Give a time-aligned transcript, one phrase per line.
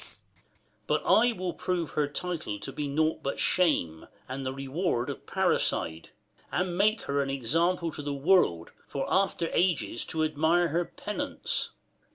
[0.87, 5.27] But I will prove her title to be nought But shame, and the reward of
[5.27, 6.09] parricide;
[6.51, 10.85] And make her an example to the world, 105 For after ages to admire her
[10.85, 11.73] penance.